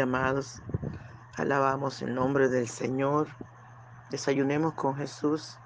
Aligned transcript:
amados. 0.00 0.62
Alabamos 1.36 2.02
el 2.02 2.14
nombre 2.14 2.48
del 2.48 2.68
Señor. 2.68 3.28
Desayunemos 4.10 4.74
con 4.74 4.96
Jesús. 4.96 5.58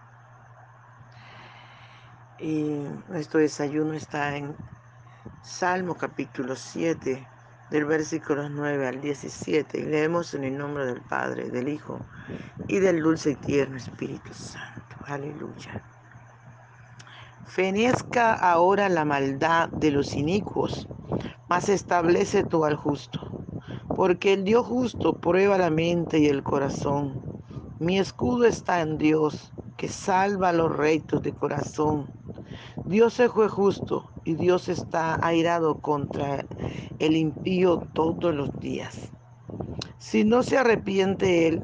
Y 2.38 2.84
nuestro 3.08 3.40
desayuno 3.40 3.94
está 3.94 4.36
en 4.36 4.56
Salmo 5.42 5.96
capítulo 5.96 6.56
7, 6.56 7.26
del 7.70 7.84
versículo 7.84 8.48
9 8.48 8.88
al 8.88 9.00
17. 9.00 9.78
Y 9.78 9.84
leemos 9.84 10.34
en 10.34 10.44
el 10.44 10.58
nombre 10.58 10.86
del 10.86 11.00
Padre, 11.02 11.50
del 11.50 11.68
Hijo 11.68 11.98
y 12.68 12.78
del 12.78 13.02
dulce 13.02 13.30
y 13.30 13.36
tierno 13.36 13.76
Espíritu 13.76 14.34
Santo. 14.34 14.96
Aleluya. 15.06 15.82
Fenezca 17.46 18.34
ahora 18.34 18.88
la 18.88 19.04
maldad 19.04 19.68
de 19.68 19.90
los 19.90 20.14
inicuos, 20.14 20.88
mas 21.48 21.68
establece 21.68 22.44
tú 22.44 22.64
al 22.64 22.76
justo 22.76 23.41
porque 24.02 24.32
el 24.32 24.42
Dios 24.42 24.66
justo 24.66 25.12
prueba 25.12 25.56
la 25.56 25.70
mente 25.70 26.18
y 26.18 26.26
el 26.26 26.42
corazón. 26.42 27.22
Mi 27.78 28.00
escudo 28.00 28.46
está 28.46 28.80
en 28.80 28.98
Dios, 28.98 29.52
que 29.76 29.86
salva 29.86 30.52
los 30.52 30.76
rectos 30.76 31.22
de 31.22 31.32
corazón. 31.32 32.10
Dios 32.86 33.20
es 33.20 33.30
juez 33.30 33.52
justo 33.52 34.10
y 34.24 34.34
Dios 34.34 34.68
está 34.68 35.24
airado 35.24 35.80
contra 35.80 36.44
el 36.98 37.16
impío 37.16 37.78
todos 37.92 38.34
los 38.34 38.50
días. 38.58 39.12
Si 39.98 40.24
no 40.24 40.42
se 40.42 40.58
arrepiente 40.58 41.46
él, 41.46 41.62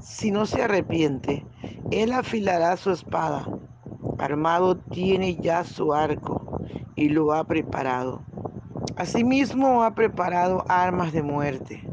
si 0.00 0.30
no 0.30 0.46
se 0.46 0.62
arrepiente, 0.62 1.44
él 1.90 2.12
afilará 2.12 2.78
su 2.78 2.92
espada. 2.92 3.46
Armado 4.16 4.78
tiene 4.78 5.36
ya 5.36 5.64
su 5.64 5.92
arco 5.92 6.62
y 6.96 7.10
lo 7.10 7.34
ha 7.34 7.44
preparado. 7.44 8.22
Asimismo 8.98 9.84
ha 9.84 9.94
preparado 9.94 10.64
armas 10.66 11.12
de 11.12 11.22
muerte 11.22 11.88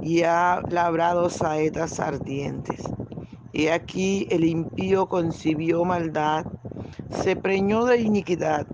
y 0.00 0.24
ha 0.24 0.60
labrado 0.68 1.30
saetas 1.30 2.00
ardientes. 2.00 2.82
Y 3.52 3.68
aquí 3.68 4.26
el 4.28 4.44
impío 4.44 5.06
concibió 5.06 5.84
maldad, 5.84 6.46
se 7.10 7.36
preñó 7.36 7.84
de 7.84 8.00
iniquidad 8.00 8.66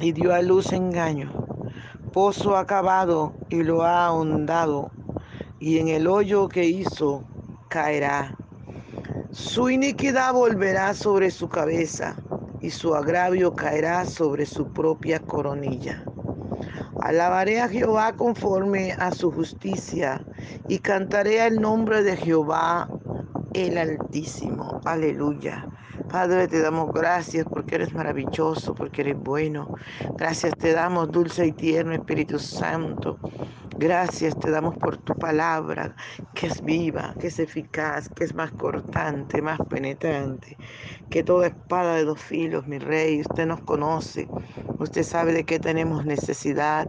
y 0.00 0.12
dio 0.12 0.32
a 0.32 0.42
luz 0.42 0.72
engaño. 0.72 1.32
Pozo 2.12 2.56
acabado 2.56 3.32
y 3.48 3.64
lo 3.64 3.82
ha 3.82 4.06
ahondado, 4.06 4.92
y 5.58 5.78
en 5.78 5.88
el 5.88 6.06
hoyo 6.06 6.46
que 6.48 6.66
hizo 6.66 7.24
caerá. 7.68 8.36
Su 9.32 9.70
iniquidad 9.70 10.34
volverá 10.34 10.94
sobre 10.94 11.32
su 11.32 11.48
cabeza, 11.48 12.14
y 12.60 12.70
su 12.70 12.94
agravio 12.94 13.56
caerá 13.56 14.04
sobre 14.04 14.46
su 14.46 14.72
propia 14.72 15.18
coronilla. 15.18 16.04
Alabaré 17.02 17.60
a 17.60 17.68
Jehová 17.68 18.12
conforme 18.12 18.92
a 18.92 19.10
su 19.12 19.30
justicia 19.30 20.22
y 20.68 20.78
cantaré 20.78 21.46
el 21.46 21.60
nombre 21.60 22.02
de 22.02 22.16
Jehová 22.16 22.88
el 23.54 23.78
Altísimo. 23.78 24.80
Aleluya. 24.84 25.66
Padre, 26.10 26.48
te 26.48 26.60
damos 26.60 26.92
gracias 26.92 27.46
porque 27.48 27.76
eres 27.76 27.94
maravilloso, 27.94 28.74
porque 28.74 29.02
eres 29.02 29.16
bueno. 29.16 29.74
Gracias 30.16 30.54
te 30.58 30.72
damos, 30.72 31.10
dulce 31.10 31.46
y 31.46 31.52
tierno 31.52 31.94
Espíritu 31.94 32.38
Santo. 32.38 33.18
Gracias 33.80 34.38
te 34.38 34.50
damos 34.50 34.76
por 34.76 34.98
tu 34.98 35.14
palabra, 35.14 35.96
que 36.34 36.48
es 36.48 36.62
viva, 36.62 37.14
que 37.18 37.28
es 37.28 37.38
eficaz, 37.38 38.10
que 38.10 38.24
es 38.24 38.34
más 38.34 38.52
cortante, 38.52 39.40
más 39.40 39.58
penetrante, 39.70 40.58
que 41.08 41.22
toda 41.22 41.46
espada 41.46 41.94
de 41.94 42.04
dos 42.04 42.20
filos, 42.20 42.66
mi 42.66 42.78
rey. 42.78 43.22
Usted 43.22 43.46
nos 43.46 43.62
conoce, 43.62 44.28
usted 44.78 45.02
sabe 45.02 45.32
de 45.32 45.44
qué 45.44 45.58
tenemos 45.58 46.04
necesidad. 46.04 46.86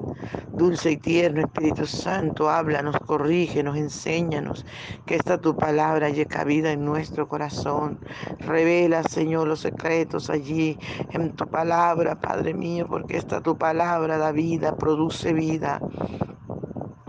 Dulce 0.51 0.91
y 0.91 0.97
tierno 0.97 1.39
Espíritu 1.39 1.85
Santo, 1.85 2.49
háblanos, 2.49 2.97
corrígenos, 3.05 3.77
enséñanos, 3.77 4.65
que 5.05 5.15
esta 5.15 5.39
tu 5.39 5.55
palabra 5.55 6.09
llegue 6.09 6.25
cabida 6.25 6.73
en 6.73 6.83
nuestro 6.83 7.29
corazón. 7.29 8.01
Revela, 8.39 9.03
Señor, 9.03 9.47
los 9.47 9.61
secretos 9.61 10.29
allí 10.29 10.77
en 11.11 11.31
tu 11.37 11.47
palabra, 11.47 12.19
Padre 12.19 12.53
mío, 12.53 12.85
porque 12.89 13.15
esta 13.15 13.39
tu 13.39 13.57
palabra 13.57 14.17
da 14.17 14.33
vida, 14.33 14.75
produce 14.75 15.31
vida. 15.31 15.79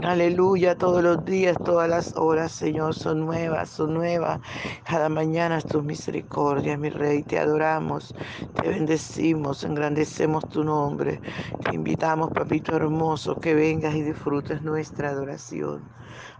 Aleluya, 0.04 0.74
todos 0.76 1.00
los 1.02 1.24
días, 1.24 1.60
todas 1.62 1.88
las 1.88 2.12
horas, 2.16 2.52
Señor, 2.52 2.94
son 2.96 3.20
nuevas, 3.20 3.70
son 3.70 3.94
nuevas. 3.94 4.40
Cada 4.84 5.08
mañana 5.08 5.60
tus 5.62 5.84
misericordias, 5.84 6.76
mi 6.78 6.90
Rey, 6.90 7.22
te 7.22 7.38
adoramos, 7.38 8.14
te 8.52 8.68
bendecimos, 8.68 9.62
engrandecemos 9.62 10.48
tu 10.48 10.64
nombre. 10.64 11.22
Te 11.60 11.74
invitamos, 11.76 12.32
papito 12.32 12.74
hermoso, 12.74 13.38
que 13.38 13.54
vengas 13.54 13.94
y 13.94 14.02
disfrutes 14.02 14.62
nuestra 14.62 15.10
adoración. 15.10 15.92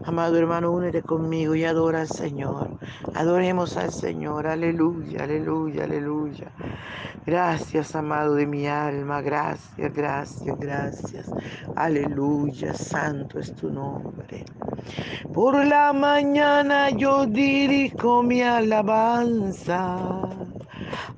Amado 0.03 0.37
hermano, 0.37 0.71
únete 0.71 1.01
conmigo 1.03 1.55
y 1.55 1.63
adora 1.65 2.01
al 2.01 2.07
Señor. 2.07 2.69
Adoremos 3.13 3.77
al 3.77 3.91
Señor. 3.91 4.47
Aleluya, 4.47 5.23
aleluya, 5.23 5.85
aleluya. 5.85 6.51
Gracias, 7.25 7.95
amado 7.95 8.35
de 8.35 8.45
mi 8.45 8.67
alma. 8.67 9.21
Gracias, 9.21 9.93
gracias, 9.93 10.59
gracias. 10.59 11.33
Aleluya, 11.75 12.73
santo 12.73 13.39
es 13.39 13.53
tu 13.55 13.69
nombre. 13.69 14.45
Por 15.33 15.65
la 15.65 15.93
mañana 15.93 16.89
yo 16.89 17.25
dirijo 17.25 18.23
mi 18.23 18.41
alabanza 18.41 19.97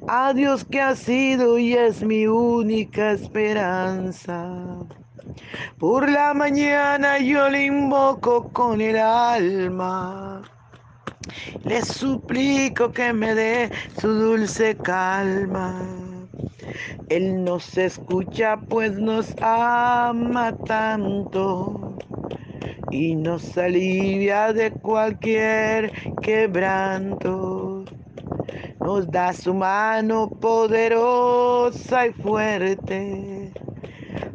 a 0.07 0.33
Dios 0.33 0.63
que 0.65 0.81
ha 0.81 0.95
sido 0.95 1.57
y 1.57 1.73
es 1.73 2.03
mi 2.03 2.27
única 2.27 3.11
esperanza. 3.11 4.85
Por 5.78 6.09
la 6.09 6.34
mañana 6.34 7.19
yo 7.19 7.50
le 7.50 7.66
invoco 7.66 8.51
con 8.51 8.81
el 8.81 8.97
alma. 8.97 10.41
Le 11.63 11.81
suplico 11.81 12.91
que 12.91 13.13
me 13.13 13.35
dé 13.35 13.72
su 14.00 14.07
dulce 14.07 14.75
calma. 14.78 15.81
Él 17.09 17.44
nos 17.44 17.78
escucha 17.78 18.57
pues 18.57 18.94
nos 18.94 19.35
ama 19.41 20.56
tanto 20.66 21.97
y 22.91 23.16
nos 23.16 23.57
alivia 23.57 24.53
de 24.53 24.72
cualquier 24.72 25.91
quebranto. 26.22 27.85
Nos 28.79 29.09
da 29.09 29.34
su 29.34 29.53
mano 29.53 30.29
poderosa 30.29 32.07
y 32.07 32.13
fuerte 32.13 33.51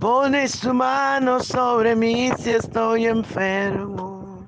Pone 0.00 0.48
su 0.48 0.72
mano 0.72 1.40
sobre 1.40 1.94
mí 1.96 2.30
si 2.38 2.50
estoy 2.50 3.06
enfermo. 3.06 4.46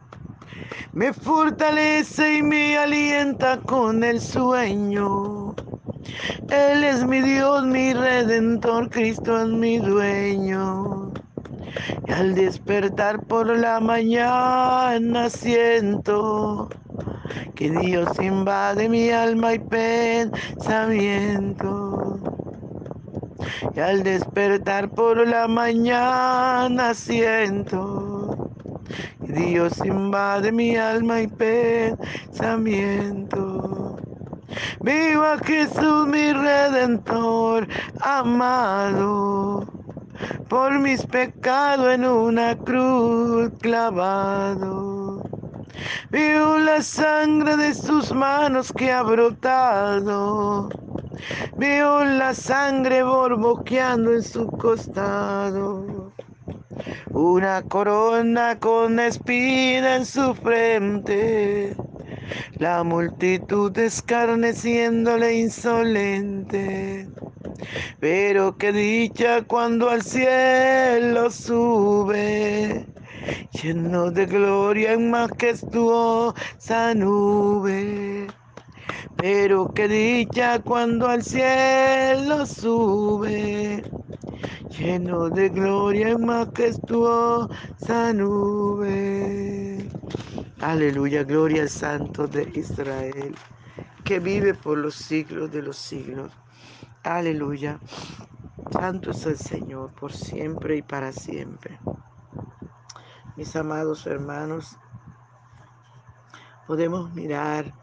Me 0.93 1.13
fortalece 1.13 2.39
y 2.39 2.43
me 2.43 2.77
alienta 2.77 3.59
con 3.59 4.03
el 4.03 4.21
sueño. 4.21 5.55
Él 6.51 6.85
es 6.85 7.05
mi 7.07 7.21
Dios, 7.21 7.65
mi 7.65 7.93
redentor, 7.93 8.91
Cristo 8.91 9.41
es 9.41 9.49
mi 9.49 9.79
dueño. 9.79 11.13
Y 12.07 12.13
al 12.13 12.35
despertar 12.35 13.21
por 13.27 13.47
la 13.57 13.79
mañana 13.81 15.31
siento 15.31 16.69
que 17.55 17.71
Dios 17.71 18.09
invade 18.21 18.89
mi 18.89 19.11
alma 19.11 19.55
y 19.55 19.59
pensamiento. 19.61 20.31
Y 23.75 23.81
al 23.81 24.03
despertar 24.03 24.89
por 24.91 25.27
la 25.27 25.49
mañana 25.49 26.95
siento 26.95 28.51
Dios 29.21 29.79
invade 29.85 30.51
mi 30.51 30.77
alma 30.77 31.21
y 31.23 31.29
pensamiento. 31.29 33.11
Viva 34.81 35.39
Jesús 35.45 36.07
mi 36.09 36.33
redentor 36.33 37.69
amado, 38.01 39.67
por 40.49 40.79
mis 40.81 41.07
pecados 41.07 41.95
en 41.95 42.05
una 42.05 42.57
cruz 42.57 43.51
clavado. 43.61 45.23
Vivo 46.11 46.59
la 46.59 46.83
sangre 46.83 47.57
de 47.57 47.73
sus 47.75 48.13
manos 48.13 48.73
que 48.73 48.91
ha 48.91 49.03
brotado. 49.03 50.69
Veo 51.57 52.05
la 52.05 52.35
sangre 52.35 53.03
borboqueando 53.03 54.13
en 54.13 54.23
su 54.23 54.47
costado. 54.47 56.13
Una 57.13 57.63
corona 57.63 58.59
con 58.59 58.99
espina 59.01 59.97
en 59.97 60.07
su 60.07 60.35
frente. 60.35 61.75
La 62.59 62.83
multitud 62.85 63.77
escarneciéndole 63.77 65.39
insolente. 65.41 67.09
Pero 67.99 68.57
qué 68.57 68.73
dicha 68.73 69.43
cuando 69.43 69.91
al 69.91 70.03
cielo 70.03 71.31
sube, 71.31 72.87
lleno 73.53 74.11
de 74.11 74.27
gloria 74.27 74.93
en 74.93 75.11
majestuosa 75.11 76.95
nube. 76.95 78.27
Pero 79.21 79.71
qué 79.75 79.87
dicha 79.87 80.61
cuando 80.61 81.07
al 81.07 81.23
cielo 81.23 82.47
sube, 82.47 83.85
lleno 84.79 85.29
de 85.29 85.51
gloria 85.51 86.09
en 86.09 86.25
majestuosa 86.25 88.15
nube. 88.15 89.87
Aleluya, 90.63 91.23
gloria 91.25 91.61
al 91.63 91.69
Santo 91.69 92.27
de 92.27 92.51
Israel, 92.55 93.35
que 94.05 94.21
vive 94.21 94.55
por 94.55 94.79
los 94.79 94.95
siglos 94.95 95.53
de 95.53 95.63
los 95.63 95.77
siglos. 95.77 96.33
Aleluya. 97.03 97.79
Santo 98.73 99.11
es 99.11 99.27
el 99.27 99.37
Señor 99.37 99.93
por 99.93 100.15
siempre 100.15 100.79
y 100.79 100.83
para 100.83 101.13
siempre. 101.13 101.79
Mis 103.37 103.55
amados 103.55 104.07
hermanos, 104.07 104.79
podemos 106.67 107.13
mirar 107.13 107.75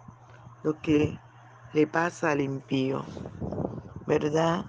lo 0.63 0.81
que 0.81 1.19
le 1.74 1.88
pasa 1.88 2.31
al 2.31 2.42
impío, 2.42 3.04
¿verdad? 4.06 4.66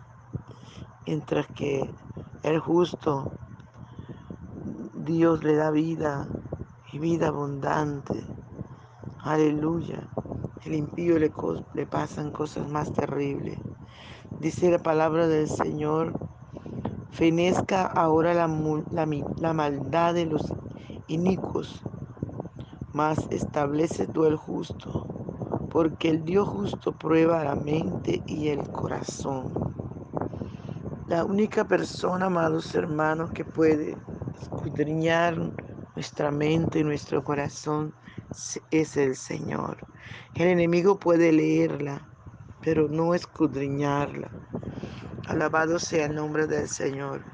Mientras 1.07 1.47
que 1.49 1.91
el 2.43 2.59
justo, 2.59 3.33
Dios 4.95 5.43
le 5.45 5.55
da 5.57 5.71
vida 5.71 6.29
y 6.93 6.99
vida 6.99 7.29
abundante. 7.29 8.25
Aleluya. 9.23 10.09
El 10.65 10.75
impío 10.75 11.19
le, 11.19 11.87
pasan 11.87 12.31
cosas 12.31 12.69
más 12.69 12.93
terribles. 12.93 13.59
Dice 14.41 14.71
la 14.71 14.79
palabra 14.79 15.29
del 15.29 15.49
Señor, 15.49 16.13
fenezca 17.11 17.87
ahora 17.87 18.35
la, 18.35 18.49
la, 19.41 19.53
maldad 19.53 20.15
de 20.15 20.27
los 20.27 20.53
inicuos, 21.07 21.83
mas 22.93 23.19
establece 23.31 24.07
tú 24.07 24.25
el 24.25 24.37
justo, 24.37 25.18
porque 25.71 26.09
el 26.11 26.25
Dios 26.25 26.49
justo 26.49 26.93
prueba 26.93 27.45
la 27.45 27.55
mente 27.55 28.23
y 28.27 28.49
el 28.49 28.69
corazón. 28.71 29.53
La 31.09 31.25
única 31.25 31.65
persona, 31.67 32.27
amados 32.27 32.75
hermanos, 32.75 33.33
que 33.33 33.45
puede 33.45 33.97
escudriñar 34.41 35.37
nuestra 35.95 36.31
mente 36.31 36.81
y 36.81 36.85
nuestro 36.85 37.25
corazón 37.25 37.95
es 38.71 38.97
el 38.97 39.17
Señor. 39.17 39.79
El 40.35 40.49
enemigo 40.49 40.99
puede 40.99 41.33
leerla, 41.33 42.07
pero 42.61 42.89
no 42.89 43.15
escudriñarla. 43.15 44.31
Alabado 45.27 45.79
sea 45.79 46.07
el 46.07 46.15
nombre 46.15 46.47
del 46.47 46.69
Señor. 46.69 47.25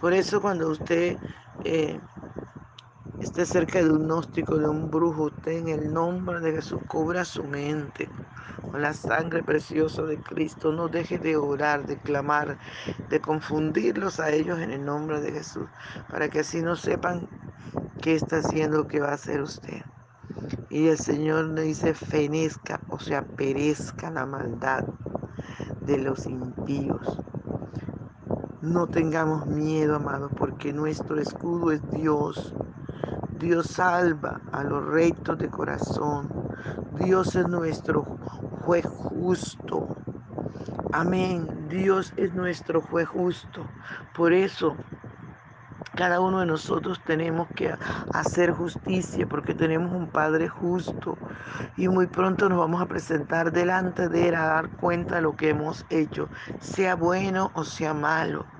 Por 0.00 0.12
eso 0.12 0.40
cuando 0.40 0.68
usted 0.68 1.16
eh, 1.64 2.00
esté 3.26 3.44
cerca 3.44 3.82
de 3.82 3.90
un 3.90 4.06
gnóstico, 4.06 4.56
de 4.56 4.68
un 4.68 4.88
brujo, 4.88 5.24
usted 5.24 5.58
en 5.58 5.68
el 5.68 5.92
nombre 5.92 6.40
de 6.40 6.52
Jesús 6.52 6.80
cubra 6.86 7.24
su 7.24 7.42
mente 7.42 8.08
con 8.70 8.80
la 8.80 8.94
sangre 8.94 9.42
preciosa 9.42 10.02
de 10.02 10.16
Cristo. 10.16 10.70
No 10.70 10.86
deje 10.86 11.18
de 11.18 11.36
orar, 11.36 11.84
de 11.86 11.98
clamar, 11.98 12.56
de 13.10 13.20
confundirlos 13.20 14.20
a 14.20 14.30
ellos 14.30 14.60
en 14.60 14.70
el 14.70 14.84
nombre 14.84 15.20
de 15.20 15.32
Jesús, 15.32 15.64
para 16.08 16.28
que 16.28 16.40
así 16.40 16.62
no 16.62 16.76
sepan 16.76 17.26
qué 18.00 18.14
está 18.14 18.36
haciendo, 18.36 18.86
qué 18.86 19.00
va 19.00 19.10
a 19.10 19.14
hacer 19.14 19.42
usted. 19.42 19.82
Y 20.70 20.86
el 20.86 20.98
Señor 20.98 21.46
le 21.46 21.62
dice, 21.62 21.94
fenezca, 21.94 22.80
o 22.90 23.00
sea, 23.00 23.22
perezca 23.22 24.08
la 24.08 24.24
maldad 24.24 24.84
de 25.84 25.98
los 25.98 26.26
impíos. 26.26 27.18
No 28.62 28.86
tengamos 28.86 29.46
miedo, 29.46 29.96
amados, 29.96 30.30
porque 30.38 30.72
nuestro 30.72 31.18
escudo 31.20 31.72
es 31.72 31.82
Dios. 31.90 32.54
Dios 33.38 33.68
salva 33.68 34.42
a 34.52 34.64
los 34.64 34.84
rectos 34.84 35.38
de 35.38 35.50
corazón. 35.50 36.36
Dios 36.90 37.36
es 37.36 37.46
nuestro 37.46 38.10
juez 38.48 38.86
justo. 38.86 39.92
Amén. 40.90 41.68
Dios 41.68 42.12
es 42.16 42.32
nuestro 42.34 42.80
juez 42.82 43.08
justo. 43.08 43.74
Por 44.12 44.32
eso 44.32 44.80
cada 45.94 46.20
uno 46.20 46.40
de 46.40 46.46
nosotros 46.46 47.02
tenemos 47.04 47.50
que 47.54 47.76
hacer 48.10 48.52
justicia 48.52 49.26
porque 49.26 49.54
tenemos 49.54 49.92
un 49.92 50.10
Padre 50.10 50.48
justo 50.48 51.22
y 51.74 51.88
muy 51.88 52.06
pronto 52.08 52.48
nos 52.48 52.58
vamos 52.58 52.82
a 52.82 52.86
presentar 52.88 53.52
delante 53.52 54.08
de 54.08 54.28
Él 54.28 54.34
a 54.36 54.46
dar 54.46 54.70
cuenta 54.72 55.16
de 55.16 55.22
lo 55.22 55.36
que 55.36 55.50
hemos 55.50 55.86
hecho, 55.88 56.30
sea 56.58 56.94
bueno 56.96 57.50
o 57.54 57.64
sea 57.64 57.94
malo. 57.94 58.55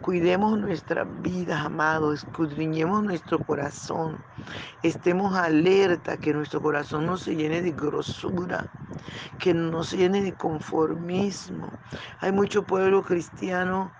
Cuidemos 0.00 0.58
nuestras 0.58 1.06
vidas, 1.20 1.64
amados, 1.64 2.14
escudriñemos 2.14 3.02
nuestro 3.04 3.42
corazón, 3.44 4.24
estemos 4.82 5.34
alerta 5.36 6.18
que 6.18 6.32
nuestro 6.34 6.62
corazón 6.62 7.06
no 7.06 7.18
se 7.18 7.36
llene 7.36 7.62
de 7.62 7.72
grosura, 7.72 8.72
que 9.38 9.54
no 9.54 9.84
se 9.84 9.98
llene 9.98 10.22
de 10.22 10.36
conformismo. 10.36 11.80
Hay 12.20 12.32
mucho 12.32 12.66
pueblo 12.66 13.02
cristiano 13.04 13.96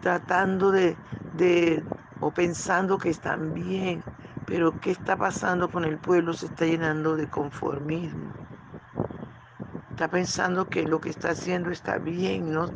tratando 0.00 0.70
de, 0.70 1.00
de, 1.30 1.86
o 2.18 2.32
pensando 2.34 2.98
que 2.98 3.10
están 3.10 3.52
bien, 3.54 4.06
pero 4.44 4.78
¿qué 4.80 4.90
está 4.90 5.16
pasando 5.16 5.70
con 5.70 5.84
el 5.84 5.98
pueblo? 6.00 6.34
Se 6.34 6.46
está 6.46 6.66
llenando 6.66 7.16
de 7.16 7.28
conformismo. 7.28 8.49
Está 10.00 10.10
pensando 10.10 10.70
que 10.70 10.86
lo 10.86 10.98
que 10.98 11.10
está 11.10 11.28
haciendo 11.32 11.70
está 11.70 11.98
bien, 11.98 12.50
no, 12.50 12.72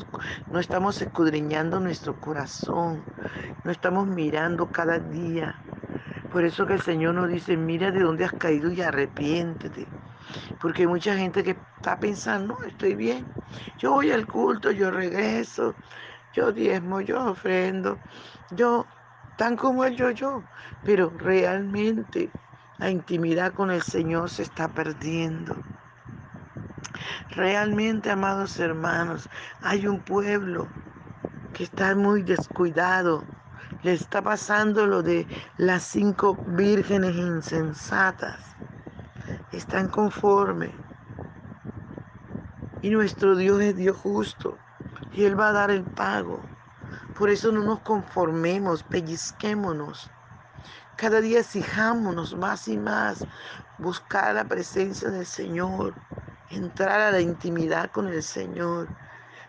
no 0.50 0.61
estamos 0.61 1.00
escudriñando 1.00 1.81
nuestro 1.81 2.21
corazón, 2.21 3.09
no 3.62 3.71
estamos 3.73 4.07
mirando 4.07 4.71
cada 4.71 5.00
día. 5.00 5.64
Por 6.28 6.45
eso 6.45 6.66
que 6.66 6.75
el 6.75 6.83
Señor 6.83 7.14
nos 7.14 7.28
dice, 7.31 7.57
mira 7.57 7.90
de 7.93 8.00
dónde 8.02 8.25
has 8.26 8.35
caído 8.35 8.71
y 8.73 8.83
arrepiéntete. 8.83 9.95
Porque 10.59 10.83
hay 10.83 10.88
mucha 10.88 11.16
gente 11.16 11.45
que 11.45 11.52
está 11.52 12.00
pensando, 12.00 12.57
no, 12.61 12.64
estoy 12.64 12.95
bien, 12.97 13.33
yo 13.78 13.93
voy 13.93 14.12
al 14.12 14.26
culto, 14.28 14.71
yo 14.73 14.90
regreso, 14.90 15.78
yo 16.33 16.52
diezmo, 16.52 17.00
yo 17.02 17.25
ofrendo, 17.33 18.02
yo, 18.50 18.88
tan 19.37 19.57
como 19.57 19.85
el 19.85 19.97
yo, 19.97 20.11
yo, 20.12 20.49
pero 20.83 21.11
realmente 21.19 22.35
la 22.78 22.90
intimidad 22.90 23.54
con 23.54 23.71
el 23.71 23.83
Señor 23.83 24.31
se 24.31 24.43
está 24.45 24.75
perdiendo. 24.75 25.66
Realmente, 27.31 28.11
amados 28.11 28.59
hermanos, 28.61 29.28
hay 29.62 29.87
un 29.87 30.00
pueblo 30.00 30.69
que 31.52 31.64
está 31.64 31.95
muy 31.95 32.23
descuidado. 32.23 33.25
Le 33.83 33.93
está 33.93 34.23
pasando 34.23 34.87
lo 34.87 35.02
de 35.02 35.26
las 35.57 35.83
cinco 35.83 36.37
vírgenes 36.47 37.16
insensatas. 37.16 38.40
Están 39.52 39.88
conformes. 39.88 40.73
Y 42.83 42.90
nuestro 42.90 43.35
Dios 43.37 43.61
es 43.62 43.76
Dios 43.76 43.97
justo. 43.97 44.59
Y 45.12 45.25
Él 45.25 45.38
va 45.38 45.49
a 45.49 45.52
dar 45.52 45.71
el 45.71 45.83
pago. 45.83 46.40
Por 47.19 47.31
eso 47.31 47.50
no 47.52 47.62
nos 47.62 47.81
conformemos, 47.81 48.83
pellizquémonos. 48.85 50.11
Cada 50.97 51.21
día 51.21 51.40
exijámonos 51.40 52.37
más 52.37 52.69
y 52.69 52.76
más 52.76 53.26
buscar 53.78 54.35
la 54.35 54.45
presencia 54.45 55.11
del 55.11 55.26
Señor, 55.26 55.95
entrar 56.54 57.00
a 57.00 57.11
la 57.11 57.20
intimidad 57.20 57.90
con 57.90 58.08
el 58.08 58.23
Señor, 58.23 58.88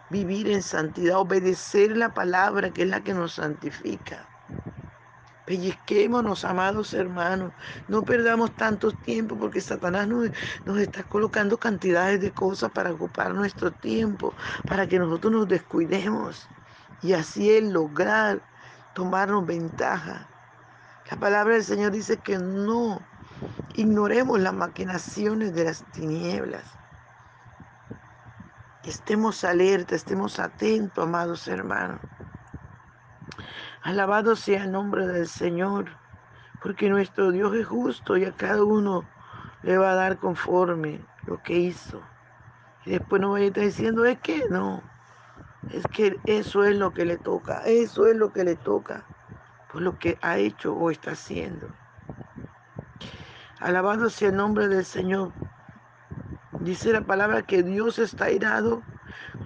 vivir 0.10 0.50
en 0.50 0.62
santidad, 0.62 1.18
obedecer 1.18 1.96
la 1.96 2.14
palabra 2.14 2.72
que 2.72 2.84
es 2.84 2.90
la 2.90 3.04
que 3.04 3.14
nos 3.14 3.34
santifica. 3.34 4.28
Pellizquémonos, 5.46 6.44
amados 6.44 6.94
hermanos. 6.94 7.54
No 7.88 8.02
perdamos 8.04 8.56
tanto 8.56 8.92
tiempo 8.92 9.38
porque 9.38 9.62
Satanás 9.62 10.08
nos, 10.08 10.32
nos, 10.66 10.80
está 10.80 11.04
colocando 11.04 11.58
cantidades 11.58 12.20
de 12.20 12.32
cosas 12.32 12.72
para 12.72 12.92
ocupar 12.92 13.34
nuestro 13.34 13.72
tiempo, 13.72 14.34
para 14.68 14.88
que 14.88 14.98
nosotros 14.98 15.32
nos 15.32 15.48
descuidemos 15.48 16.48
y 17.04 17.14
así 17.14 17.52
Él 17.52 17.72
lograr 17.72 18.42
tomarnos 18.96 19.46
ventaja. 19.46 20.28
La 21.12 21.18
palabra 21.18 21.54
del 21.54 21.64
Señor 21.64 21.92
dice 21.92 22.18
que 22.18 22.40
no 22.40 23.00
ignoremos 23.76 24.40
las 24.40 24.54
maquinaciones 24.54 25.54
de 25.54 25.66
las 25.66 25.84
tinieblas. 25.92 26.64
Estemos 28.86 29.44
alerta, 29.44 29.96
estemos 29.96 30.40
atentos, 30.40 31.04
amados 31.04 31.48
hermanos. 31.48 32.00
Alabado 33.82 34.36
sea 34.36 34.66
el 34.66 34.72
nombre 34.72 35.08
del 35.08 35.28
Señor, 35.28 35.88
porque 36.62 36.88
nuestro 36.88 37.32
Dios 37.32 37.56
es 37.56 37.66
justo 37.66 38.16
y 38.16 38.26
a 38.26 38.32
cada 38.32 38.64
uno 38.64 39.04
le 39.64 39.80
va 39.80 39.92
a 39.92 39.96
dar 39.96 40.20
conforme 40.20 41.04
lo 41.26 41.42
que 41.42 41.58
hizo. 41.58 42.00
Y 42.86 42.92
después 42.92 43.20
no 43.20 43.32
vaya 43.32 43.46
a 43.46 43.48
estar 43.48 43.64
diciendo, 43.64 44.06
es 44.06 44.20
que 44.20 44.46
no, 44.52 44.84
es 45.72 45.84
que 45.88 46.20
eso 46.26 46.64
es 46.64 46.76
lo 46.76 46.94
que 46.94 47.06
le 47.06 47.18
toca, 47.18 47.64
eso 47.66 48.06
es 48.06 48.16
lo 48.16 48.32
que 48.32 48.44
le 48.44 48.56
toca, 48.56 49.04
por 49.72 49.82
lo 49.82 49.98
que 49.98 50.20
ha 50.22 50.38
hecho 50.38 50.76
o 50.76 50.92
está 50.92 51.12
haciendo. 51.12 51.70
Alabado 53.60 54.12
sea 54.12 54.30
el 54.30 54.36
nombre 54.36 54.68
del 54.68 54.86
Señor. 54.86 55.34
Dice 56.66 56.92
la 56.92 57.02
palabra 57.02 57.44
que 57.44 57.62
Dios 57.62 58.00
está 58.00 58.32
irado 58.32 58.82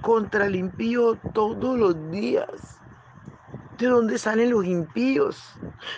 contra 0.01 0.45
el 0.45 0.55
impío 0.55 1.17
todos 1.33 1.77
los 1.77 2.11
días. 2.11 2.79
¿De 3.77 3.87
dónde 3.87 4.17
salen 4.17 4.51
los 4.51 4.63
impíos? 4.63 5.43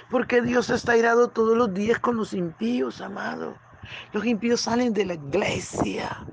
Porque 0.10 0.42
Dios 0.42 0.72
está 0.72 0.98
irado 0.98 1.28
todos 1.28 1.56
los 1.56 1.72
días 1.76 2.00
con 2.00 2.18
los 2.18 2.34
impíos, 2.34 3.02
amado. 3.02 3.54
Los 4.14 4.26
impíos 4.26 4.62
salen 4.62 4.94
de 4.94 5.06
la 5.06 5.14
iglesia. 5.14 6.26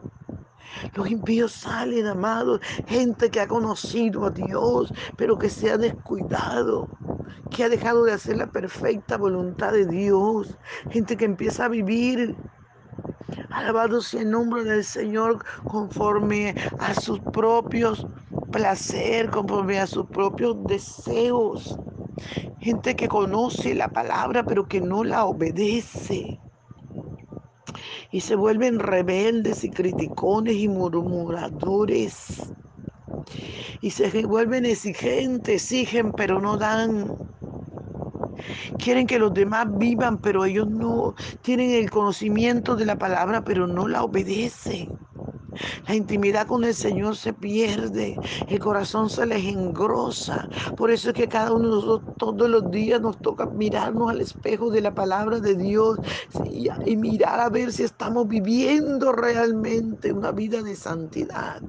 Los 0.95 1.11
impíos 1.11 1.52
salen, 1.52 2.07
amados. 2.07 2.62
Gente 2.87 3.30
que 3.30 3.42
ha 3.42 3.47
conocido 3.47 4.25
a 4.25 4.30
Dios, 4.30 4.95
pero 5.18 5.37
que 5.37 5.50
se 5.50 5.71
ha 5.71 5.76
descuidado 5.76 6.88
que 7.50 7.64
ha 7.64 7.68
dejado 7.68 8.04
de 8.04 8.12
hacer 8.12 8.37
la 8.37 8.52
perfecta 8.52 9.16
voluntad 9.16 9.73
de 9.73 9.87
Dios, 9.87 10.59
gente 10.90 11.16
que 11.16 11.25
empieza 11.25 11.64
a 11.64 11.68
vivir 11.68 12.37
Alabado 13.50 14.00
sea 14.00 14.23
el 14.23 14.30
nombre 14.30 14.64
del 14.64 14.85
Señor 14.85 15.44
conforme 15.66 16.54
a 16.78 16.94
sus 16.94 17.20
propios 17.20 18.06
placer, 18.50 19.30
conforme 19.30 19.78
a 19.78 19.87
sus 19.87 20.06
propios 20.08 20.56
deseos. 20.66 21.76
Gente 22.61 22.97
que 22.97 23.08
conoce 23.08 23.75
la 23.75 23.92
palabra 23.92 24.47
pero 24.47 24.66
que 24.66 24.80
no 24.80 25.04
la 25.04 25.25
obedece. 25.26 26.40
Y 28.11 28.20
se 28.20 28.35
vuelven 28.35 28.78
rebeldes 28.78 29.64
y 29.64 29.70
criticones 29.70 30.56
y 30.56 30.68
murmuradores. 30.68 32.52
Y 33.80 33.90
se 33.90 34.26
vuelven 34.26 34.64
exigentes, 34.64 35.70
exigen 35.73 36.12
pero 36.12 36.40
no 36.40 36.56
dan. 36.56 37.14
Quieren 38.76 39.07
que 39.07 39.19
los 39.19 39.33
demás 39.35 39.67
vivan, 39.71 40.21
pero 40.21 40.45
ellos 40.45 40.69
no 40.69 41.14
tienen 41.43 41.71
el 41.73 41.90
conocimiento 41.90 42.76
de 42.76 42.87
la 42.87 42.99
palabra, 42.99 43.45
pero 43.45 43.67
no 43.67 43.88
la 43.88 44.02
obedecen. 44.05 44.99
La 45.87 45.95
intimidad 45.97 46.47
con 46.47 46.64
el 46.64 46.75
Señor 46.75 47.17
se 47.17 47.33
pierde, 47.35 48.21
el 48.47 48.59
corazón 48.61 49.11
se 49.11 49.26
les 49.26 49.45
engrosa. 49.45 50.49
Por 50.76 50.90
eso 50.90 51.09
es 51.11 51.14
que 51.14 51.28
cada 51.28 51.52
uno 51.52 51.69
de 51.69 51.75
nosotros 51.76 52.11
todos 52.17 52.49
los 52.49 52.71
días 52.71 53.00
nos 53.00 53.21
toca 53.21 53.47
mirarnos 53.47 54.11
al 54.11 54.21
espejo 54.21 54.71
de 54.71 54.81
la 54.83 54.95
palabra 54.95 55.40
de 55.40 55.57
Dios 55.57 55.99
y, 56.43 56.69
y 56.85 56.97
mirar 56.97 57.40
a 57.40 57.49
ver 57.50 57.73
si 57.73 57.83
estamos 57.85 58.28
viviendo 58.28 59.12
realmente 59.12 60.12
una 60.12 60.33
vida 60.33 60.62
de 60.62 60.76
santidad. 60.76 61.62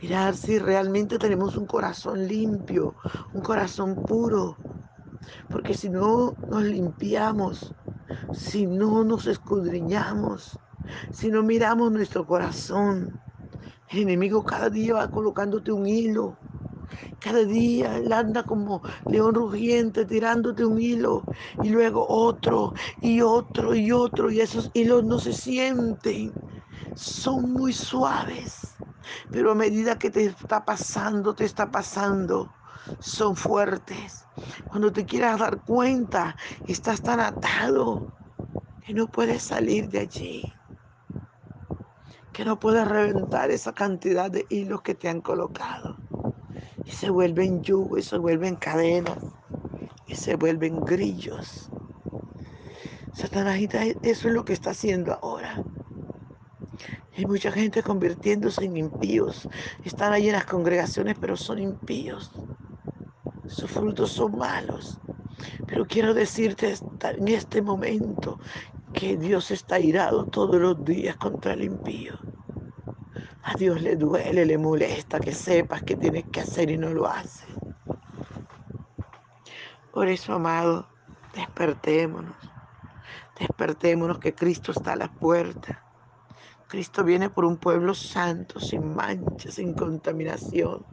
Mirar 0.00 0.36
si 0.36 0.58
realmente 0.58 1.18
tenemos 1.18 1.56
un 1.56 1.66
corazón 1.66 2.26
limpio, 2.28 2.96
un 3.32 3.42
corazón 3.42 4.02
puro, 4.04 4.62
porque 5.48 5.74
si 5.74 5.88
no 5.90 6.38
nos 6.50 6.62
limpiamos, 6.64 7.76
si 8.30 8.66
no 8.66 9.04
nos 9.04 9.26
escudriñamos, 9.26 10.60
si 11.10 11.30
no 11.30 11.42
miramos 11.42 11.92
nuestro 11.92 12.26
corazón, 12.26 13.20
el 13.88 14.00
enemigo 14.00 14.44
cada 14.44 14.70
día 14.70 14.94
va 14.94 15.10
colocándote 15.10 15.72
un 15.72 15.86
hilo. 15.86 16.38
Cada 17.18 17.44
día 17.44 17.98
él 17.98 18.12
anda 18.12 18.44
como 18.44 18.82
león 19.06 19.34
rugiente 19.34 20.04
tirándote 20.06 20.64
un 20.64 20.80
hilo 20.80 21.28
y 21.60 21.70
luego 21.70 22.06
otro 22.08 22.74
y 23.00 23.20
otro 23.22 23.74
y 23.74 23.92
otro 23.92 24.30
y 24.30 24.40
esos 24.40 24.70
hilos 24.74 25.04
no 25.04 25.18
se 25.18 25.32
sienten. 25.32 26.38
Son 26.94 27.52
muy 27.52 27.72
suaves, 27.72 28.80
pero 29.30 29.52
a 29.52 29.54
medida 29.54 29.98
que 29.98 30.10
te 30.10 30.24
está 30.26 30.64
pasando, 30.64 31.34
te 31.34 31.44
está 31.44 31.70
pasando, 31.70 32.55
son 33.00 33.36
fuertes. 33.36 34.24
Cuando 34.68 34.92
te 34.92 35.04
quieras 35.06 35.38
dar 35.38 35.62
cuenta, 35.62 36.36
estás 36.66 37.02
tan 37.02 37.20
atado 37.20 38.12
que 38.80 38.94
no 38.94 39.06
puedes 39.08 39.42
salir 39.42 39.88
de 39.88 40.00
allí. 40.00 40.52
Que 42.32 42.44
no 42.44 42.58
puedes 42.58 42.86
reventar 42.86 43.50
esa 43.50 43.72
cantidad 43.72 44.30
de 44.30 44.46
hilos 44.50 44.82
que 44.82 44.94
te 44.94 45.08
han 45.08 45.20
colocado. 45.20 45.98
Y 46.84 46.92
se 46.92 47.10
vuelven 47.10 47.62
yugo, 47.62 47.98
y 47.98 48.02
se 48.02 48.18
vuelven 48.18 48.56
cadenas, 48.56 49.18
y 50.06 50.14
se 50.14 50.36
vuelven 50.36 50.84
grillos. 50.84 51.70
Satanás, 53.12 53.58
eso 54.02 54.28
es 54.28 54.34
lo 54.34 54.44
que 54.44 54.52
está 54.52 54.70
haciendo 54.70 55.14
ahora. 55.14 55.64
Hay 57.16 57.24
mucha 57.24 57.50
gente 57.50 57.82
convirtiéndose 57.82 58.66
en 58.66 58.76
impíos. 58.76 59.48
Están 59.82 60.12
ahí 60.12 60.26
en 60.26 60.34
las 60.34 60.44
congregaciones, 60.44 61.16
pero 61.18 61.36
son 61.36 61.58
impíos 61.58 62.30
sus 63.48 63.70
frutos 63.70 64.10
son 64.10 64.36
malos. 64.38 64.98
Pero 65.66 65.86
quiero 65.86 66.14
decirte 66.14 66.74
en 67.02 67.28
este 67.28 67.62
momento 67.62 68.38
que 68.92 69.16
Dios 69.16 69.50
está 69.50 69.78
irado 69.78 70.26
todos 70.26 70.60
los 70.60 70.84
días 70.84 71.16
contra 71.16 71.52
el 71.52 71.64
impío. 71.64 72.14
A 73.42 73.54
Dios 73.54 73.80
le 73.80 73.96
duele, 73.96 74.44
le 74.44 74.58
molesta 74.58 75.20
que 75.20 75.32
sepas 75.32 75.82
que 75.82 75.96
tienes 75.96 76.24
que 76.32 76.40
hacer 76.40 76.70
y 76.70 76.78
no 76.78 76.90
lo 76.90 77.06
haces. 77.06 77.46
Por 79.92 80.08
eso, 80.08 80.34
amado, 80.34 80.88
despertémonos. 81.34 82.36
Despertémonos 83.38 84.18
que 84.18 84.34
Cristo 84.34 84.72
está 84.72 84.92
a 84.92 84.96
la 84.96 85.12
puerta. 85.12 85.82
Cristo 86.68 87.04
viene 87.04 87.30
por 87.30 87.44
un 87.44 87.58
pueblo 87.58 87.94
santo, 87.94 88.58
sin 88.58 88.94
mancha, 88.94 89.50
sin 89.50 89.74
contaminación. 89.74 90.84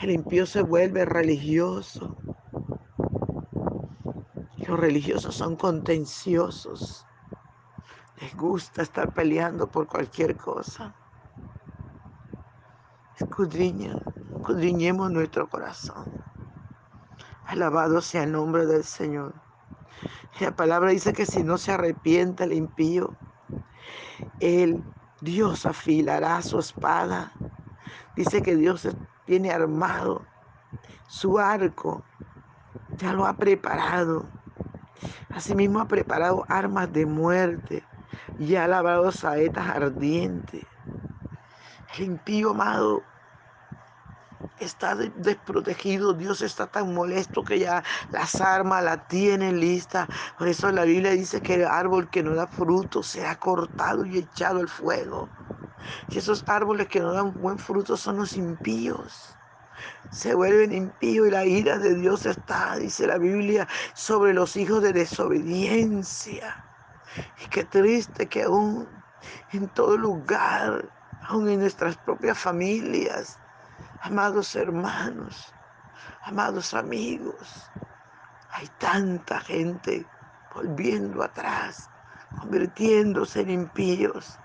El 0.00 0.10
impío 0.10 0.46
se 0.46 0.62
vuelve 0.62 1.04
religioso. 1.04 2.16
Los 4.66 4.80
religiosos 4.80 5.34
son 5.34 5.56
contenciosos. 5.56 7.06
Les 8.20 8.34
gusta 8.36 8.82
estar 8.82 9.12
peleando 9.12 9.70
por 9.70 9.86
cualquier 9.86 10.36
cosa. 10.36 10.94
Escudriña, 13.18 13.96
escudriñemos 14.36 15.10
nuestro 15.10 15.48
corazón. 15.48 16.06
Alabado 17.46 18.00
sea 18.00 18.24
el 18.24 18.32
nombre 18.32 18.66
del 18.66 18.84
Señor. 18.84 19.34
La 20.40 20.56
palabra 20.56 20.90
dice 20.90 21.12
que 21.12 21.26
si 21.26 21.44
no 21.44 21.58
se 21.58 21.72
arrepienta 21.72 22.44
el 22.44 22.52
impío, 22.52 23.14
el 24.40 24.82
Dios 25.20 25.64
afilará 25.66 26.42
su 26.42 26.58
espada. 26.58 27.32
Dice 28.16 28.42
que 28.42 28.56
Dios 28.56 28.88
tiene 29.24 29.50
armado 29.50 30.24
su 31.08 31.38
arco, 31.38 32.04
ya 32.96 33.12
lo 33.12 33.26
ha 33.26 33.34
preparado. 33.34 34.26
Asimismo 35.30 35.80
ha 35.80 35.88
preparado 35.88 36.44
armas 36.48 36.92
de 36.92 37.06
muerte 37.06 37.84
y 38.38 38.56
ha 38.56 38.66
lavado 38.66 39.10
saetas 39.12 39.68
ardientes. 39.68 40.64
El 41.96 42.04
impío 42.04 42.50
amado 42.50 43.02
está 44.58 44.94
desprotegido, 44.94 46.14
Dios 46.14 46.42
está 46.42 46.66
tan 46.66 46.94
molesto 46.94 47.44
que 47.44 47.58
ya 47.58 47.82
las 48.10 48.40
armas 48.40 48.82
la 48.84 49.06
tienen 49.06 49.60
lista. 49.60 50.08
Por 50.38 50.48
eso 50.48 50.70
la 50.70 50.84
Biblia 50.84 51.12
dice 51.12 51.40
que 51.40 51.54
el 51.54 51.64
árbol 51.64 52.10
que 52.10 52.22
no 52.22 52.34
da 52.34 52.46
fruto 52.46 53.02
será 53.02 53.36
cortado 53.36 54.04
y 54.04 54.18
echado 54.18 54.60
al 54.60 54.68
fuego. 54.68 55.28
Y 56.10 56.18
esos 56.18 56.44
árboles 56.46 56.88
que 56.88 57.00
no 57.00 57.12
dan 57.12 57.32
buen 57.40 57.58
fruto 57.58 57.96
son 57.96 58.16
los 58.16 58.36
impíos. 58.36 59.36
Se 60.10 60.34
vuelven 60.34 60.72
impíos 60.72 61.26
y 61.26 61.30
la 61.30 61.44
ira 61.44 61.78
de 61.78 61.94
Dios 61.94 62.26
está, 62.26 62.76
dice 62.76 63.06
la 63.06 63.18
Biblia, 63.18 63.66
sobre 63.94 64.32
los 64.32 64.56
hijos 64.56 64.82
de 64.82 64.92
desobediencia. 64.92 66.64
Y 67.44 67.48
qué 67.48 67.64
triste 67.64 68.28
que 68.28 68.44
aún 68.44 68.88
en 69.52 69.68
todo 69.68 69.96
lugar, 69.96 70.88
aún 71.22 71.48
en 71.48 71.60
nuestras 71.60 71.96
propias 71.96 72.38
familias, 72.38 73.38
amados 74.02 74.54
hermanos, 74.54 75.52
amados 76.22 76.74
amigos, 76.74 77.70
hay 78.50 78.68
tanta 78.78 79.40
gente 79.40 80.06
volviendo 80.54 81.22
atrás, 81.22 81.90
convirtiéndose 82.38 83.40
en 83.40 83.50
impíos 83.50 84.38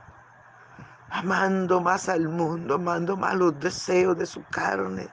amando 1.10 1.82
más 1.82 2.10
al 2.10 2.28
mundo, 2.28 2.76
amando 2.76 3.18
más 3.18 3.36
los 3.36 3.60
deseos 3.60 4.18
de 4.18 4.26
su 4.26 4.44
carne, 4.52 5.08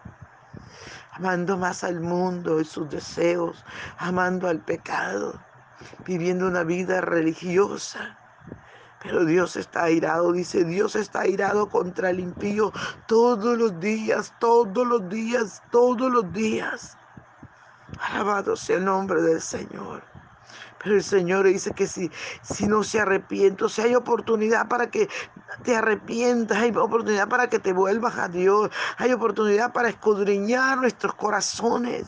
amando 1.13 1.57
más 1.57 1.85
al 1.85 2.01
mundo 2.01 2.61
y 2.61 2.65
sus 2.65 2.89
deseos, 2.91 3.65
amando 3.99 4.49
al 4.49 4.61
pecado, 4.61 5.41
viviendo 6.05 6.47
una 6.47 6.63
vida 6.63 7.01
religiosa. 7.01 8.19
Pero 9.03 9.25
Dios 9.25 9.57
está 9.57 9.85
airado, 9.85 10.33
dice 10.33 10.65
Dios 10.65 10.97
está 10.97 11.21
airado 11.21 11.69
contra 11.69 12.11
el 12.11 12.21
impío 12.21 12.73
todos 13.07 13.57
los 13.57 13.79
días, 13.79 14.35
todos 14.41 14.87
los 14.87 15.09
días, 15.09 15.63
todos 15.71 16.11
los 16.11 16.33
días. 16.33 16.97
Alabado 18.01 18.57
sea 18.57 18.79
el 18.79 18.85
nombre 18.85 19.23
del 19.23 19.41
Señor. 19.41 20.16
Pero 20.87 20.99
el 20.99 21.03
Señor 21.03 21.47
dice 21.47 21.73
que 21.73 21.89
si, 21.89 22.13
si 22.43 22.69
no 22.69 22.85
se 22.85 23.01
arrepiento, 23.01 23.69
si 23.69 23.83
hay 23.83 23.97
oportunidad 23.97 24.69
para 24.69 24.89
que 24.89 25.09
te 25.65 25.75
arrepientas, 25.75 26.59
hay 26.59 26.71
oportunidad 26.77 27.27
para 27.29 27.49
que 27.49 27.59
te 27.59 27.73
vuelvas 27.73 28.17
a 28.19 28.29
Dios, 28.29 28.71
hay 28.97 29.13
oportunidad 29.13 29.73
para 29.73 29.89
escudriñar 29.89 30.79
nuestros 30.79 31.17
corazones, 31.17 32.07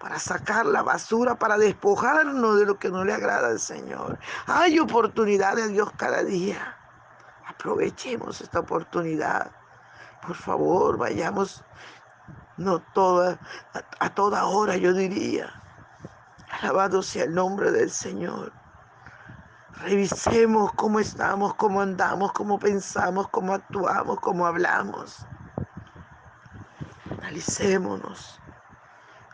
para 0.00 0.18
sacar 0.18 0.66
la 0.66 0.82
basura, 0.82 1.38
para 1.38 1.58
despojarnos 1.58 2.58
de 2.58 2.66
lo 2.66 2.76
que 2.76 2.90
no 2.90 3.04
le 3.04 3.12
agrada 3.12 3.50
al 3.50 3.60
Señor. 3.60 4.18
Hay 4.48 4.80
oportunidad 4.80 5.54
de 5.54 5.68
Dios 5.68 5.88
cada 5.96 6.24
día. 6.24 6.76
Aprovechemos 7.46 8.40
esta 8.40 8.58
oportunidad. 8.58 9.52
Por 10.26 10.34
favor, 10.34 10.98
vayamos, 10.98 11.62
no 12.56 12.80
toda, 12.80 13.38
a 14.00 14.12
toda 14.12 14.44
hora, 14.46 14.76
yo 14.76 14.92
diría 14.92 15.57
Alabado 16.60 17.02
sea 17.04 17.24
el 17.24 17.34
nombre 17.34 17.70
del 17.70 17.88
Señor. 17.88 18.52
Revisemos 19.82 20.72
cómo 20.72 20.98
estamos, 20.98 21.54
cómo 21.54 21.80
andamos, 21.80 22.32
cómo 22.32 22.58
pensamos, 22.58 23.28
cómo 23.28 23.54
actuamos, 23.54 24.18
cómo 24.18 24.44
hablamos. 24.44 25.24
Analicémonos. 27.12 28.40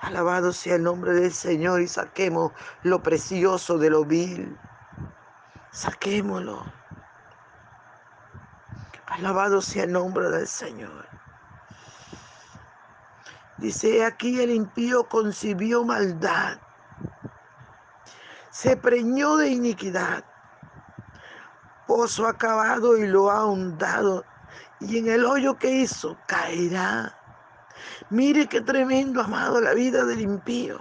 Alabado 0.01 0.53
sea 0.53 0.75
el 0.75 0.83
nombre 0.83 1.15
del 1.15 1.33
Señor 1.33 1.81
y 1.81 1.89
saquemos 1.89 2.53
lo 2.83 3.03
precioso 3.03 3.79
de 3.79 3.89
lo 3.89 4.05
vil. 4.05 4.59
Saquémoslo. 5.71 6.63
Alabado 9.07 9.63
sea 9.63 9.85
el 9.85 9.93
nombre 9.93 10.29
del 10.29 10.47
Señor. 10.47 11.09
Dice 13.57 14.05
aquí 14.05 14.43
el 14.43 14.51
impío 14.51 15.09
concibió 15.09 15.85
maldad 15.85 16.59
se 18.55 18.77
preñó 18.77 19.37
de 19.37 19.49
iniquidad, 19.49 20.25
pozo 21.89 22.29
acabado 22.29 22.97
y 22.97 23.05
lo 23.05 23.29
ha 23.29 23.39
ahondado, 23.39 24.25
y 24.79 24.99
en 24.99 25.09
el 25.09 25.25
hoyo 25.25 25.59
que 25.59 25.73
hizo 25.73 26.17
caerá. 26.29 27.19
Mire 28.11 28.47
qué 28.47 28.61
tremendo, 28.61 29.21
amado, 29.21 29.61
la 29.61 29.75
vida 29.75 30.05
del 30.05 30.21
impío. 30.21 30.81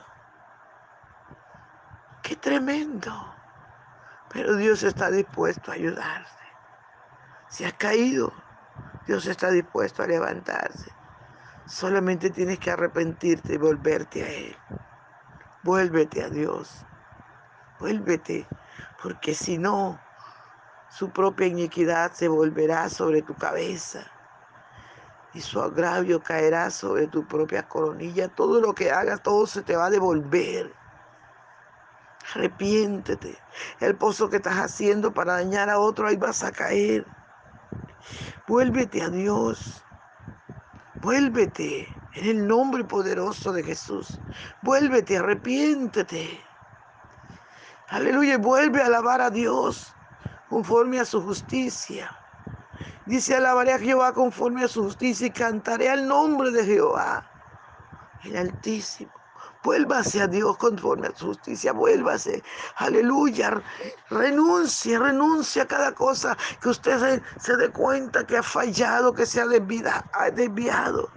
Qué 2.22 2.36
tremendo. 2.36 3.12
Pero 4.30 4.56
Dios 4.56 4.84
está 4.84 5.10
dispuesto 5.10 5.72
a 5.72 5.74
ayudarte. 5.74 6.30
Si 7.50 7.66
has 7.66 7.74
caído, 7.74 8.32
Dios 9.08 9.26
está 9.26 9.50
dispuesto 9.50 10.04
a 10.04 10.08
levantarse. 10.08 10.92
Solamente 11.66 12.30
tienes 12.30 12.60
que 12.60 12.70
arrepentirte 12.70 13.56
y 13.56 13.58
volverte 13.58 14.24
a 14.24 14.30
Él. 14.30 14.58
Vuélvete 15.64 16.24
a 16.24 16.30
Dios 16.30 16.86
vuélvete, 17.84 18.48
porque 19.02 19.36
si 19.36 19.58
no, 19.58 20.00
su 20.90 21.10
propia 21.10 21.48
iniquidad 21.48 22.14
se 22.14 22.30
volverá 22.30 22.88
sobre 22.88 23.22
tu 23.22 23.36
cabeza 23.36 24.10
y 25.34 25.42
su 25.42 25.60
agravio 25.60 26.22
caerá 26.24 26.72
sobre 26.72 27.08
tu 27.08 27.28
propia 27.28 27.68
coronilla. 27.68 28.30
Todo 28.30 28.62
lo 28.62 28.74
que 28.74 28.90
hagas, 28.90 29.22
todo 29.22 29.46
se 29.48 29.64
te 29.64 29.76
va 29.76 29.88
a 29.88 29.90
devolver. 29.90 30.74
Arrepiéntete. 32.34 33.38
El 33.82 33.98
pozo 33.98 34.30
que 34.30 34.38
estás 34.38 34.60
haciendo 34.60 35.14
para 35.14 35.34
dañar 35.34 35.70
a 35.70 35.78
otro, 35.78 36.08
ahí 36.08 36.16
vas 36.16 36.42
a 36.42 36.54
caer. 36.54 37.06
Vuélvete 38.48 39.02
a 39.02 39.10
Dios. 39.10 39.84
Vuélvete 41.02 41.90
en 42.16 42.30
el 42.30 42.48
nombre 42.48 42.86
poderoso 42.86 43.52
de 43.52 43.64
Jesús. 43.64 44.22
Vuélvete, 44.62 45.18
arrepiéntete. 45.18 46.53
Aleluya, 47.94 48.40
vuelve 48.40 48.82
a 48.82 48.88
alabar 48.88 49.22
a 49.22 49.30
Dios 49.30 49.94
conforme 50.50 51.00
a 51.00 51.06
su 51.06 51.22
justicia. 51.22 52.10
Dice, 53.06 53.36
alabaré 53.36 53.74
a 53.74 53.78
Jehová 53.78 54.14
conforme 54.14 54.64
a 54.64 54.68
su 54.68 54.86
justicia 54.86 55.28
y 55.28 55.30
cantaré 55.30 55.90
al 55.92 56.08
nombre 56.08 56.50
de 56.50 56.66
Jehová, 56.66 57.24
el 58.24 58.36
Altísimo. 58.36 59.12
Vuélvase 59.64 60.24
a 60.24 60.28
Dios 60.28 60.58
conforme 60.58 61.10
a 61.10 61.16
su 61.16 61.28
justicia, 61.28 61.72
vuélvase. 61.72 62.42
Aleluya. 62.78 63.62
Renuncia, 64.10 64.98
renuncia 64.98 65.62
a 65.62 65.68
cada 65.68 65.92
cosa 65.92 66.36
que 66.60 66.70
usted 66.70 67.22
se, 67.38 67.58
dé 67.58 67.70
cuenta 67.70 68.26
que 68.26 68.38
ha 68.38 68.44
fallado, 68.44 69.14
que 69.14 69.28
se 69.28 69.40
ha 69.40 69.46
desviado. 69.46 71.12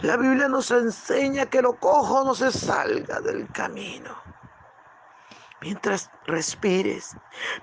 La 0.00 0.16
Biblia 0.16 0.48
nos 0.48 0.72
enseña 0.72 1.46
que 1.46 1.62
lo 1.62 1.78
cojo 1.78 2.24
no 2.24 2.34
se 2.34 2.50
salga 2.50 3.20
del 3.20 3.48
camino 3.52 4.25
mientras 5.66 6.12
respires, 6.26 7.16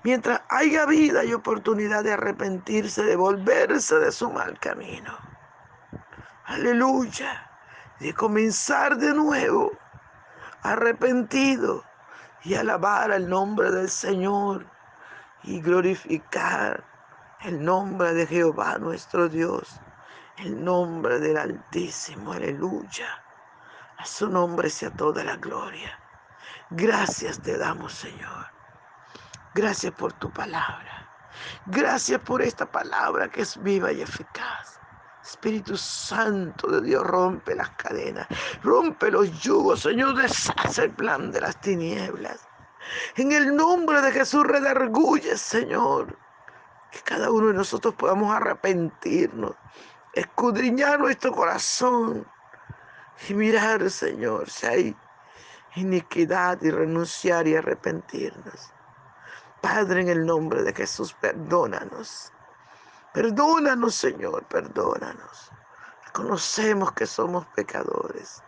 mientras 0.03 0.41
haya 0.49 0.85
vida 0.85 1.23
y 1.23 1.33
oportunidad 1.33 2.03
de 2.03 2.11
arrepentirse, 2.11 3.01
de 3.01 3.15
volverse 3.15 3.97
de 3.97 4.11
su 4.11 4.29
mal 4.29 4.59
camino. 4.59 5.17
Aleluya. 6.43 7.49
De 8.01 8.13
comenzar 8.13 8.97
de 8.97 9.13
nuevo, 9.13 9.71
arrepentido 10.63 11.85
y 12.43 12.55
alabar 12.55 13.09
el 13.11 13.29
nombre 13.29 13.71
del 13.71 13.89
Señor 13.89 14.65
y 15.43 15.61
glorificar 15.61 16.83
el 17.43 17.63
nombre 17.63 18.13
de 18.13 18.27
Jehová 18.27 18.79
nuestro 18.79 19.29
Dios, 19.29 19.79
el 20.39 20.61
nombre 20.61 21.19
del 21.19 21.37
Altísimo. 21.37 22.33
Aleluya. 22.33 23.23
A 23.97 24.05
su 24.05 24.27
nombre 24.27 24.69
sea 24.69 24.89
toda 24.89 25.23
la 25.23 25.37
gloria. 25.37 26.02
Gracias 26.75 27.39
te 27.39 27.55
damos, 27.55 27.93
Señor. 27.93 28.47
Gracias 29.53 29.93
por 29.93 30.11
tu 30.13 30.31
palabra. 30.31 31.07
Gracias 31.67 32.19
por 32.21 32.41
esta 32.41 32.65
palabra 32.65 33.29
que 33.29 33.41
es 33.43 33.61
viva 33.61 33.91
y 33.91 34.01
eficaz. 34.01 34.79
Espíritu 35.23 35.77
Santo 35.77 36.67
de 36.67 36.81
Dios, 36.81 37.03
rompe 37.03 37.53
las 37.53 37.69
cadenas, 37.71 38.27
rompe 38.63 39.11
los 39.11 39.39
yugos, 39.39 39.81
Señor, 39.81 40.15
deshace 40.15 40.85
el 40.85 40.91
plan 40.91 41.31
de 41.31 41.41
las 41.41 41.61
tinieblas. 41.61 42.47
En 43.17 43.31
el 43.31 43.55
nombre 43.55 44.01
de 44.01 44.11
Jesús, 44.11 44.43
redarguye, 44.43 45.37
Señor, 45.37 46.17
que 46.91 47.01
cada 47.01 47.29
uno 47.29 47.49
de 47.49 47.53
nosotros 47.53 47.93
podamos 47.93 48.35
arrepentirnos, 48.35 49.55
escudriñar 50.13 50.99
nuestro 50.99 51.31
corazón 51.33 52.27
y 53.29 53.35
mirar, 53.35 53.87
Señor, 53.91 54.49
si 54.49 54.65
hay 54.65 54.95
iniquidad 55.75 56.61
y 56.61 56.71
renunciar 56.71 57.47
y 57.47 57.55
arrepentirnos. 57.55 58.71
Padre, 59.61 60.01
en 60.01 60.09
el 60.09 60.25
nombre 60.25 60.63
de 60.63 60.73
Jesús, 60.73 61.13
perdónanos. 61.13 62.31
Perdónanos, 63.13 63.95
Señor, 63.95 64.45
perdónanos. 64.47 65.51
Conocemos 66.11 66.91
que 66.91 67.05
somos 67.05 67.45
pecadores. 67.55 68.43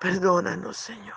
Perdónanos, 0.00 0.76
Señor. 0.76 1.16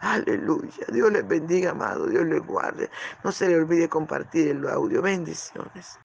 Aleluya. 0.00 0.86
Dios 0.88 1.12
les 1.12 1.26
bendiga, 1.26 1.70
amado. 1.70 2.06
Dios 2.06 2.26
les 2.26 2.44
guarde. 2.44 2.90
No 3.24 3.32
se 3.32 3.48
le 3.48 3.56
olvide 3.56 3.88
compartir 3.88 4.48
el 4.48 4.68
audio. 4.68 5.00
Bendiciones. 5.00 5.86